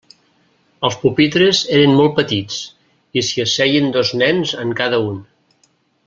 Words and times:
Els 0.87 0.95
pupitres 1.01 1.59
eren 1.79 1.93
molt 1.99 2.15
petits, 2.21 2.57
i 3.21 3.25
s'hi 3.29 3.43
asseien 3.47 3.91
dos 3.99 4.13
nens 4.23 4.55
en 4.65 4.73
cada 4.85 5.03
un. 5.11 5.21